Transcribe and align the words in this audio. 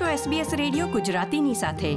છો 0.00 0.30
SBS 0.30 0.56
radio 0.56 0.86
ગુજરાતીની 0.86 1.54
સાથે. 1.54 1.94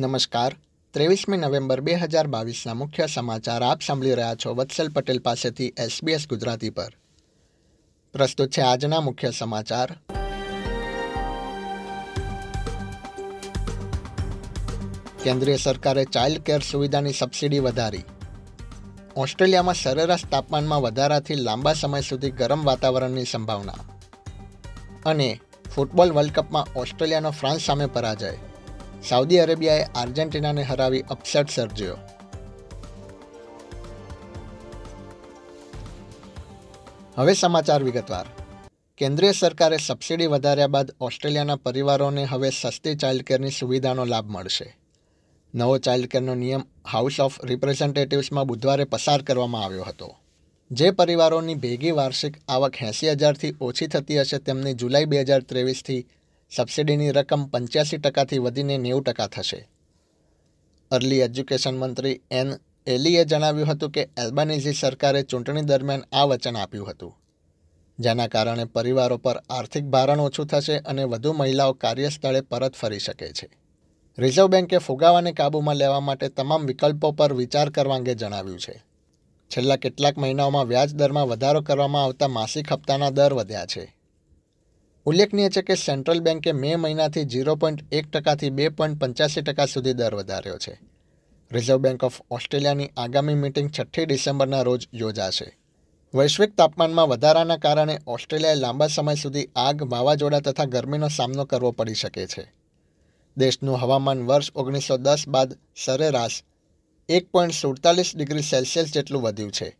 નમસ્કાર. 0.00 0.56
ત્રેવીસમી 0.90 1.36
નવેમ્બર 1.36 1.80
બે 1.80 1.94
હજાર 1.94 2.26
બાવીસના 2.26 2.74
મુખ્ય 2.74 3.06
સમાચાર 3.06 3.62
આપ 3.62 3.80
સાંભળી 3.80 4.14
રહ્યા 4.14 4.34
છો 4.34 4.54
વત્સલ 4.54 4.88
પટેલ 4.88 5.18
પાસેથી 5.18 5.68
SBS 5.68 6.26
ગુજરાતી 6.28 6.70
પર. 6.70 6.96
પ્રસ્તુત 8.12 8.50
છે 8.50 8.60
આજના 8.60 9.00
મુખ્ય 9.00 9.30
સમાચાર. 9.30 9.98
કેન્દ્રીય 15.24 15.56
સરકારે 15.56 16.04
ચાઇલ્ડ 16.04 16.38
કેર 16.38 16.60
સુવિધાની 16.60 17.12
સબસિડી 17.12 17.58
વધારી. 17.58 18.02
ઓસ્ટ્રેલિયામાં 19.16 19.74
સરેરાશ 19.74 20.24
તાપમાનમાં 20.24 20.82
વધારાથી 20.82 21.34
લાંબા 21.34 21.72
સમય 21.72 22.00
સુધી 22.00 22.30
ગરમ 22.30 22.64
વાતાવરણની 22.64 23.24
સંભાવના. 23.24 23.74
અને 25.06 25.40
ફૂટબોલ 25.76 26.12
વર્લ્ડ 26.12 26.32
કપમાં 26.32 26.66
ઓસ્ટ્રેલિયાનો 26.76 27.30
ફ્રાન્સ 27.30 27.60
સામે 27.60 27.86
પરાજય. 27.86 28.34
સાઉદી 29.08 29.38
અરેબિયાએ 29.38 29.84
આર્જેન્ટિનાને 29.84 30.62
હરાવી 30.62 31.00
અપસેટ 31.00 31.50
સર્જ્યો. 31.50 31.96
હવે 37.16 37.32
સમાચાર 37.32 37.82
વિગતવાર. 37.82 38.26
કેન્દ્રીય 38.98 39.32
સરકારે 39.32 39.76
સબસિડી 39.76 40.26
વધાર્યા 40.26 40.66
બાદ 40.66 40.92
ઓસ્ટ્રેલિયાના 41.00 41.56
પરિવારોને 41.56 42.24
હવે 42.24 42.50
સસ્તી 42.50 42.94
ચાઇલ્ડ 42.94 43.22
કેરની 43.22 43.50
સુવિધાનો 43.50 44.04
લાભ 44.04 44.30
મળશે. 44.30 44.76
નવો 45.54 45.78
ચાઇલ્ડ 45.78 46.06
કેરનો 46.06 46.34
નિયમ 46.34 46.62
હાઉસ 46.92 47.20
ઓફ 47.20 47.44
રિપ્રેઝેન્ટેટિવ્સમાં 47.44 48.46
બુધવારે 48.46 48.84
પસાર 48.84 49.22
કરવામાં 49.22 49.64
આવ્યો 49.64 49.82
હતો. 49.82 50.21
જે 50.72 50.92
પરિવારોની 50.92 51.54
ભેગી 51.54 51.90
વાર્ષિક 51.90 52.36
આવક 52.48 52.82
એંસી 52.82 53.10
હજારથી 53.10 53.56
ઓછી 53.60 53.86
થતી 53.86 54.18
હશે, 54.18 54.38
તેમની 54.38 54.74
જુલાઈ 54.74 55.04
બે 55.04 55.20
હજાર 55.20 55.42
ત્રેવીસથી 55.42 56.06
સબસિડીની 56.50 57.12
રકમ 57.12 57.44
પંચ્યાસી 57.44 57.98
ટકાથી 57.98 58.38
વધીને 58.38 58.78
નેવું 58.78 59.02
ટકા 59.02 59.26
થશે. 59.26 59.68
અર્લી 60.90 61.20
એજ્યુકેશન 61.20 61.74
મંત્રી 61.74 62.20
એન 62.30 62.54
એલીએ 62.86 63.24
જણાવ્યું 63.24 63.68
હતું 63.68 63.90
કે 63.90 64.08
એલ્બાનીઝી 64.18 64.72
સરકારે 64.72 65.22
ચૂંટણી 65.22 65.62
દરમિયાન 65.62 66.04
આ 66.12 66.24
વચન 66.24 66.56
આપ્યું 66.56 66.90
હતું. 66.90 67.16
જેના 67.98 68.26
કારણે 68.26 68.64
પરિવારો 68.64 69.16
પર 69.16 69.42
આર્થિક 69.50 69.84
ભારણ 69.84 70.20
ઓછું 70.20 70.46
થશે 70.46 70.78
અને 70.78 71.04
વધુ 71.04 71.32
મહિલાઓ 71.32 71.72
કાર્યસ્થળે 71.72 72.40
પરત 72.40 72.74
ફરી 72.74 72.98
શકે 72.98 73.32
છે. 73.32 73.48
રિઝર્વ 74.18 74.46
બેન્કે 74.46 74.78
ફુગાવાને 74.78 75.32
કાબૂમાં 75.32 75.76
લેવા 75.76 76.00
માટે 76.00 76.28
તમામ 76.28 76.66
વિકલ્પો 76.66 77.12
પર 77.12 77.32
વિચાર 77.32 77.70
કરવા 77.70 77.96
અંગે 77.96 78.14
જણાવ્યું 78.14 78.58
છે. 78.58 78.91
છેલ્લા 79.56 79.76
કેટલાક 79.76 80.18
મહિનાઓમાં 80.18 80.64
વ્યાજ 80.64 80.94
દરમાં 80.94 81.28
વધારો 81.28 81.60
કરવામાં 81.60 82.04
આવતા 82.04 82.28
માસિક 82.28 82.72
હપ્તાના 82.72 83.10
દર 83.10 83.32
વધ્યા 83.32 83.66
છે. 83.66 83.96
ઉલ્લેખનીય 85.04 85.48
છે 85.48 85.62
કે 85.62 85.74
સેન્ટ્રલ 85.74 86.20
બેન્કે 86.20 86.52
મે 86.52 86.76
મહિનાથી 86.76 87.24
ઝીરો 87.24 87.54
પોઈન્ટ 87.54 87.94
એક 87.94 88.10
ટકાથી 88.10 88.50
બે 88.50 88.68
પોઈન્ટ 88.68 89.00
પંચ્યાસી 89.00 89.42
ટકા 89.42 89.66
સુધી 89.66 89.92
દર 89.92 90.14
વધાર્યો 90.14 90.58
છે. 90.58 90.80
રિઝર્વ 91.52 91.78
બેન્ક 91.78 92.04
ઓફ 92.04 92.20
ઓસ્ટ્રેલિયાની 92.30 92.90
આગામી 92.96 93.34
મિટિંગ 93.34 93.70
છઠ્ઠી 93.80 94.04
ડિસેમ્બરના 94.04 94.62
રોજ 94.62 94.88
યોજાશે. 94.94 95.58
વૈશ્વિક 96.14 96.56
તાપમાનમાં 96.56 97.08
વધારાના 97.08 97.56
કારણે 97.56 97.98
ઓસ્ટ્રેલિયાએ 98.06 98.54
લાંબા 98.54 98.86
સમય 98.86 99.14
સુધી 99.14 99.48
આગ, 99.56 99.92
વાવાઝોડા 99.92 100.40
તથા 100.40 100.64
ગરમીનો 100.64 101.08
સામનો 101.08 101.44
કરવો 101.44 101.70
પડી 101.70 101.94
શકે 101.94 102.26
છે. 102.26 102.52
દેશનું 103.36 103.76
હવામાન 103.76 104.26
વર્ષ 104.26 104.52
ઓગણીસો 104.54 104.96
દસ 104.96 105.24
બાદ 105.28 105.58
સરેરાશ 105.84 106.42
એક 107.08 107.30
પોઈન્ટ 107.30 107.54
સુડતાલીસ 107.54 108.16
ડિગ્રી 108.16 108.42
સેલ્સિયસ 108.42 108.92
જેટલું 108.94 109.22
વધ્યું 109.22 109.50
છે. 109.50 109.76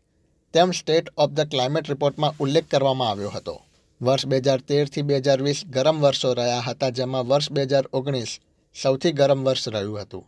તેમ 0.53 0.71
સ્ટેટ 0.71 1.09
ઓફ 1.17 1.31
ધ 1.31 1.47
ક્લાઇમેટ 1.51 1.87
રિપોર્ટમાં 1.89 2.35
ઉલ્લેખ 2.39 2.67
કરવામાં 2.67 3.09
આવ્યો 3.09 3.29
હતો. 3.29 3.61
વર્ષ 4.01 4.25
બે 4.25 4.37
હજાર 4.37 4.61
તેરથી 4.61 5.01
બે 5.01 5.17
હજાર 5.17 5.41
વીસ 5.41 5.65
ગરમ 5.65 6.01
વર્ષો 6.01 6.33
રહ્યા 6.33 6.59
હતા, 6.59 6.89
જેમાં 6.89 7.27
વર્ષ 7.27 7.51
બે 7.51 7.63
હજાર 7.63 7.85
ઓગણીસ 7.93 8.39
સૌથી 8.81 9.11
ગરમ 9.11 9.43
વર્ષ 9.43 9.67
રહ્યું 9.67 10.01
હતું. 10.01 10.25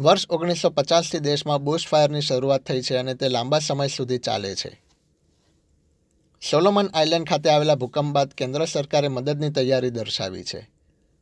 વર્ષ 0.00 0.26
ઓગણીસો 0.30 0.70
પચાસથી 0.70 1.18
દેશમાં 1.18 1.64
બુશ 1.64 1.86
ફાયરની 1.88 2.20
શરૂઆત 2.20 2.62
થઈ 2.62 2.82
છે 2.82 2.96
અને 2.96 3.14
તે 3.14 3.28
લાંબા 3.28 3.58
સમય 3.58 3.86
સુધી 3.86 4.18
ચાલે 4.18 4.54
છે. 4.54 4.82
સોલોમન 6.50 6.88
આઇલેન્ડ 6.94 7.28
ખાતે 7.28 7.50
આવેલા 7.50 7.74
ભૂકંપ 7.74 8.12
બાદ 8.12 8.34
કેન્દ્ર 8.34 8.66
સરકારે 8.66 9.08
મદદની 9.08 9.50
તૈયારી 9.50 9.90
દર્શાવી 9.90 10.44
છે. 10.44 10.75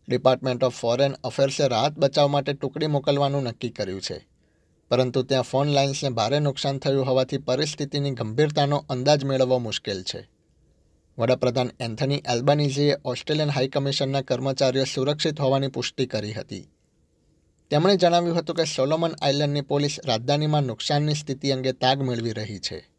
ડિપાર્ટમેન્ટ 0.08 0.64
ઓફ 0.64 0.74
ફોરેન 0.74 1.12
અફેર્સે 1.12 1.68
રાહત 1.68 1.92
બચાવ 1.92 2.28
માટે 2.28 2.52
ટુકડી 2.52 2.86
મોકલવાનું 2.86 3.42
નક્કી 3.42 3.70
કર્યું 3.70 4.02
છે. 4.02 4.26
પરંતુ 4.88 5.22
ત્યાં 5.22 5.42
ફોન 5.42 5.66
લાઇન્સને 5.66 6.10
ભારે 6.10 6.40
નુકસાન 6.40 6.78
થયું 6.78 7.06
હોવાથી 7.06 7.38
પરિસ્થિતિની 7.38 8.10
ગંભીરતાનો 8.10 8.84
અંદાજ 8.88 9.24
મેળવવો 9.24 9.58
મુશ્કેલ 9.58 10.02
છે. 10.02 10.28
વડાપ્રધાન 11.18 11.70
એન્થની 11.80 12.16
એલ્બાનીઝીએ 12.16 12.96
ઓસ્ટ્રેલિયન 13.04 13.50
હાઈકમિશનના 13.50 14.20
કર્મચારીઓ 14.20 14.84
સુરક્ષિત 14.84 15.40
હોવાની 15.40 15.68
પુષ્ટિ 15.68 16.06
કરી 16.06 16.32
હતી. 16.32 16.68
તેમણે 17.70 17.96
જણાવ્યું 17.96 18.36
હતું 18.36 18.56
કે 18.56 18.64
સોલોમન 18.64 19.10
આઇલેન્ડની 19.22 19.60
પોલીસ 19.60 19.96
રાજધાનીમાં 20.04 20.62
નુકસાનની 20.62 21.14
સ્થિતિ 21.14 21.50
અંગે 21.50 21.72
તાગ 21.72 22.02
મેળવી 22.02 22.32
રહી 22.32 22.58
છે. 22.58 22.93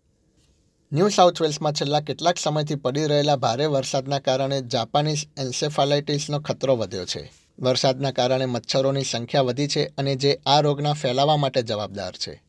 ન્યૂ 0.94 1.10
સાઉથ 1.10 1.42
વેલ્સમાં 1.42 1.74
છેલ્લા 1.74 2.02
કેટલાક 2.02 2.38
સમયથી 2.38 2.76
પડી 2.76 3.06
રહેલા 3.06 3.36
ભારે 3.36 3.66
વરસાદના 3.66 4.20
કારણે 4.20 4.62
જાપાનીઝ 4.62 5.28
એન્સેફાલાઇટિસનો 5.38 6.40
ખતરો 6.40 6.76
વધ્યો 6.76 7.06
છે. 7.06 7.32
વરસાદના 7.60 8.12
કારણે 8.12 8.46
મચ્છરોની 8.46 9.04
સંખ્યા 9.04 9.42
વધી 9.42 9.68
છે 9.68 9.86
અને 9.98 10.16
જે 10.16 10.40
આ 10.46 10.62
રોગના 10.62 10.94
ફેલાવા 10.94 11.38
માટે 11.38 11.62
જવાબદાર 11.62 12.14
છે. 12.14 12.44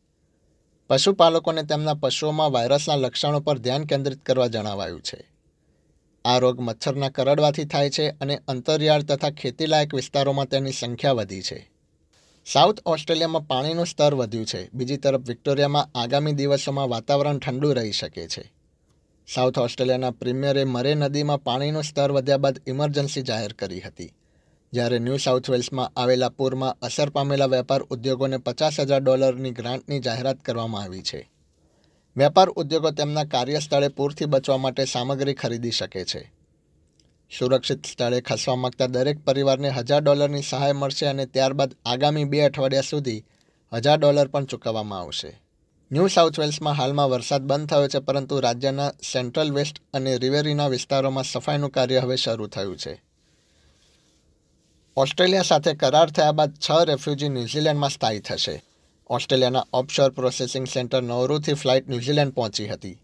પશુપાલકોને 0.87 1.63
તેમના 1.63 1.93
પશુઓમાં 1.93 2.51
વાયરસના 2.51 2.95
લક્ષણો 2.95 3.39
પર 3.39 3.57
ધ્યાન 3.57 3.85
કેન્દ્રિત 3.85 4.25
કરવા 4.25 4.47
જણાવાયું 4.47 5.01
છે. 5.01 5.33
આ 6.25 6.39
રોગ 6.39 6.59
મચ્છરના 6.59 7.09
કરડવાથી 7.09 7.65
થાય 7.65 7.89
છે 7.89 8.09
અને 8.09 8.39
અંતરિયાળ 8.47 9.03
તથા 9.03 9.29
ખેતીલાયક 9.29 9.95
વિસ્તારોમાં 9.95 10.45
તેની 10.45 10.71
સંખ્યા 10.71 11.11
વધી 11.11 11.41
છે. 11.41 11.71
સાઉથ 12.53 12.79
ઓસ્ટ્રેલિયામાં 12.85 13.47
પાણીનું 13.47 13.85
સ્તર 13.85 14.13
વધ્યું 14.13 14.45
છે. 14.45 14.69
બીજી 14.73 14.97
તરફ 14.97 15.27
વિક્ટોરિયામાં 15.27 15.89
આગામી 15.95 16.31
દિવસોમાં 16.31 16.89
વાતાવરણ 16.89 17.37
ઠંડુ 17.37 17.73
રહી 17.73 17.91
શકે 17.91 18.27
છે. 18.27 18.53
સાઉથ 19.33 19.57
ઓસ્ટ્રેલિયાના 19.57 20.11
પ્રીમિયરે 20.11 20.63
મરે 20.63 20.95
નદીમાં 20.95 21.43
પાણીનું 21.43 21.83
સ્તર 21.83 22.11
વધ્યા 22.11 22.37
બાદ 22.37 22.61
ઇમરજન્સી 22.67 23.21
જાહેર 23.21 23.53
કરી 23.53 23.79
હતી. 23.79 24.13
જ્યારે 24.73 24.99
ન્યૂ 24.99 25.17
સાઉથ 25.17 25.49
વેલ્સમાં 25.49 25.91
આવેલા 25.99 26.29
પૂરમાં 26.29 26.77
અસર 26.81 27.09
પામેલા 27.09 27.45
વેપાર 27.45 27.81
ઉદ્યોગોને 27.81 28.37
પચાસ 28.37 28.79
હજાર 28.79 29.01
ડોલરની 29.01 29.51
ગ્રાન્ટની 29.51 29.99
જાહેરાત 29.99 30.41
કરવામાં 30.41 30.83
આવી 30.83 31.01
છે. 31.01 31.31
વેપાર 32.17 32.49
ઉદ્યોગો 32.49 32.91
તેમના 32.91 33.23
કાર્યસ્થળે 33.23 33.87
પૂરથી 33.87 34.25
બચવા 34.25 34.57
માટે 34.57 34.85
સામગ્રી 34.85 35.33
ખરીદી 35.33 35.71
શકે 35.71 36.05
છે. 36.05 36.36
સુરક્ષિત 37.31 37.85
સ્થળે 37.85 38.21
ખસવા 38.21 38.55
માંગતા 38.55 38.87
દરેક 38.87 39.25
પરિવારને 39.25 39.69
હજાર 39.69 40.01
ડોલરની 40.01 40.41
સહાય 40.41 40.71
મળશે 40.71 41.05
અને 41.05 41.25
ત્યારબાદ 41.25 41.75
આગામી 41.85 42.23
બે 42.23 42.41
અઠવાડિયા 42.41 42.81
સુધી 42.81 43.23
હજાર 43.73 43.97
ડોલર 43.97 44.27
પણ 44.27 44.45
ચૂકવવામાં 44.45 44.99
આવશે. 44.99 45.41
ન્યૂ 45.91 46.07
સાઉથ 46.07 46.39
વેલ્સમાં 46.39 46.73
હાલમાં 46.73 47.09
વરસાદ 47.09 47.41
બંધ 47.41 47.69
થયો 47.69 47.87
છે, 47.87 47.99
પરંતુ 47.99 48.39
રાજ્યના 48.39 48.91
સેન્ટ્રલ 49.13 49.51
વેસ્ટ 49.51 49.81
અને 49.93 50.17
રિવેરીના 50.17 50.67
વિસ્તારોમાં 50.67 51.23
સફાઈનું 51.23 51.69
કાર્ય 51.69 51.99
હવે 51.99 52.15
શરૂ 52.15 52.47
થયું 52.47 52.77
છે. 52.77 53.03
ઓસ્ટ્રેલિયા 54.97 55.41
સાથે 55.41 55.73
કરાર 55.73 56.09
થયા 56.09 56.31
બાદ 56.31 56.53
છ 56.53 56.71
રેફ્યુજી 56.85 57.29
ન્યૂઝીલેન્ડમાં 57.29 57.89
સ્થાયી 57.89 58.19
થશે. 58.19 58.63
ઓસ્ટ્રેલિયાના 59.09 59.65
ઓફશોર 59.73 60.09
પ્રોસેસિંગ 60.09 60.67
સેન્ટર 60.67 61.01
નવરૂથી 61.01 61.53
ફ્લાઇટ 61.53 61.89
ન્યૂઝીલેન્ડ 61.89 62.33
પહોંચી 62.33 62.67
હતી. 62.67 62.99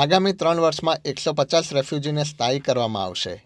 આગામી 0.00 0.32
ત્રણ 0.32 0.60
વર્ષમાં 0.60 0.98
એકસો 1.04 1.32
પચાસ 1.32 1.72
રેફ્યુજીને 1.72 2.24
સ્થાયી 2.24 2.60
કરવામાં 2.60 3.04
આવશે. 3.04 3.44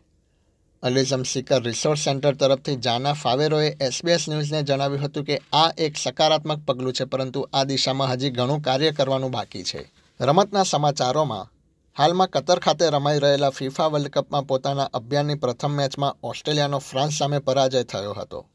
અલિઝમ 0.83 1.23
સિકર 1.23 1.63
રિસોર્સ 1.63 2.05
સેન્ટર 2.05 2.35
તરફથી 2.35 2.77
જાના 2.77 3.13
ફાવેરોએ 3.13 3.77
એસબીએસ 3.81 4.29
ન્યૂઝને 4.29 4.63
જણાવ્યું 4.63 5.05
હતું 5.05 5.25
કે 5.25 5.41
આ 5.53 5.71
એક 5.79 5.97
સકારાત્મક 5.97 6.59
પગલું 6.67 6.93
છે, 6.93 7.05
પરંતુ 7.05 7.49
આ 7.53 7.65
દિશામાં 7.65 8.11
હજી 8.11 8.31
ઘણું 8.31 8.63
કાર્ય 8.63 8.91
કરવાનું 8.91 9.31
બાકી 9.31 9.63
છે. 9.63 9.93
રમતના 10.21 10.63
સમાચારોમાં, 10.63 11.53
હાલમાં 11.99 12.31
કતર 12.31 12.59
ખાતે 12.59 12.91
રમાઈ 12.91 13.19
રહેલા 13.19 13.51
ફિફા 13.51 13.87
વર્લ્ડ 13.87 14.09
કપમાં 14.09 14.47
પોતાના 14.47 14.91
અભિયાનની 14.95 15.35
પ્રથમ 15.35 15.71
મેચમાં 15.71 16.17
ઓસ્ટ્રેલિયાનો 16.23 16.79
ફ્રાન્સ 16.79 17.19
સામે 17.19 17.39
પરાજય 17.39 17.83
થયો 17.83 18.13
હતો. 18.13 18.47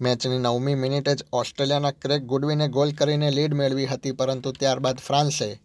મેચની 0.00 0.38
નવમી 0.38 0.74
મિનિટે 0.74 1.14
જ 1.14 1.24
ઓસ્ટ્રેલિયાના 1.32 1.90
ક્રેક 1.90 2.22
ગુડવિને 2.22 2.68
ગોલ 2.68 2.92
કરીને 2.92 3.30
લીડ 3.30 3.54
મેળવી 3.54 3.86
હતી, 3.86 4.12
પરંતુ 4.12 4.52
ત્યારબાદ 4.52 4.98
ફ્રાન્સે 4.98 5.60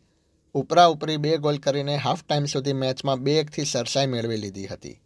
ઉપરા 0.53 0.85
ઉપરી 0.85 1.17
બે 1.17 1.37
ગોલ 1.37 1.57
કરીને 1.57 1.95
હાફ 1.95 2.23
ટાઈમ 2.23 2.45
સુધી 2.45 2.73
મેચમાં 2.73 3.19
બે 3.19 3.39
એકથી 3.39 3.65
સરસાઈ 3.65 4.05
મેળવી 4.05 4.37
લીધી 4.37 4.67
હતી. 4.67 5.01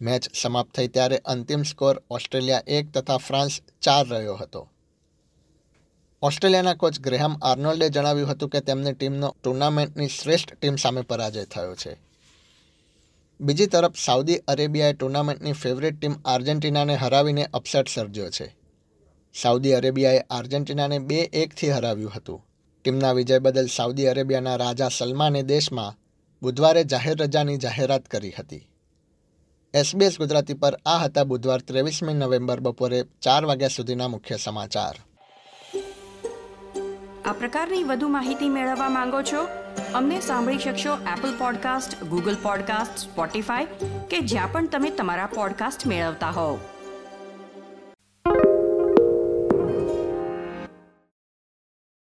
મેચ 0.00 0.34
સમાપ્ત 0.34 0.74
થઈ 0.74 0.88
ત્યારે 0.88 1.18
અંતિમ 1.18 1.62
સ્કોર 1.62 2.02
ઓસ્ટ્રેલિયા 2.10 2.62
એક 2.66 2.92
તથા 2.92 3.16
ફ્રાન્સ 3.16 3.60
ચાર 3.80 4.06
રહ્યો 4.06 4.34
હતો. 4.34 4.68
ઓસ્ટ્રેલિયાના 6.22 6.74
કોચ 6.74 7.00
ગ્રેહામ 7.00 7.36
આર્નોલ્ડે 7.42 7.88
જણાવ્યું 7.88 8.28
હતું 8.28 8.48
કે 8.48 8.60
તેમની 8.60 8.92
ટીમનો 8.92 9.36
ટુર્નામેન્ટની 9.44 10.08
શ્રેષ્ઠ 10.08 10.54
ટીમ 10.54 10.76
સામે 10.76 11.00
પરાજય 11.00 11.44
થયો 11.44 11.74
છે. 11.74 11.96
બીજી 13.40 13.66
તરફ 13.66 13.96
સાઉદી 13.96 14.36
અરેબિયાએ 14.36 14.92
ટુર્નામેન્ટની 14.92 15.52
ફેવરેટ 15.52 16.00
ટીમ 16.00 16.14
આર્જેન્ટિનાને 16.24 16.94
હરાવીને 16.94 17.48
અપસેટ 17.54 17.88
સર્જ્યો 17.88 18.30
છે. 18.30 18.56
સાઉદી 19.34 19.72
અરેબિયાએ 19.72 20.18
આર્જેન્ટિનાને 20.18 20.98
બે 20.98 21.20
એકથી 21.20 21.70
હરાવ્યું 21.70 22.12
હતું. 22.16 22.42
ટીમના 22.86 23.12
વિજય 23.12 23.38
બદલ 23.38 23.66
સાઉદી 23.66 24.06
અરેબિયાના 24.06 24.56
રાજા 24.56 24.88
સલમાને 24.88 25.42
દેશમાં 25.42 25.94
બુધવારે 26.42 26.84
જાહેર 26.84 27.16
રજાની 27.18 27.56
જાહેરાત 27.56 28.06
કરી 28.06 28.30
હતી. 28.30 28.68
એસબીએસ 29.74 30.18
ગુજરાતી 30.18 30.54
પર 30.54 30.78
આ 30.86 30.98
હતા 30.98 31.24
બુધવાર 31.24 31.60
ત્રેવીસમી 31.60 32.14
નવેમ્બર 32.14 32.60
બપોરે 32.60 33.04
ચાર 33.22 33.44
વાગ્યા 33.44 33.68
સુધીના 33.68 34.08
મુખ્ય 34.08 34.36
સમાચાર. 34.36 34.94
આ 37.24 37.32
પ્રકારની 37.32 37.84
વધુ 37.84 38.08
માહિતી 38.08 38.48
મેળવવા 38.48 38.88
માંગો 38.88 39.22
છો? 39.22 39.48
અમને 39.94 40.20
સાંભળી 40.20 40.58
શકશો 40.58 40.94
Apple 40.94 41.38
podcast 41.38 42.04
Google 42.04 42.36
podcast 42.42 42.98
Spotify 42.98 43.64
કે 44.10 44.20
જ્યાં 44.20 44.52
પણ 44.52 44.66
તમે 44.66 44.90
તમારા 44.90 45.26
પોડકાસ્ટ 45.26 45.86
મેળવતા 45.86 46.30
હોવ. 46.30 46.58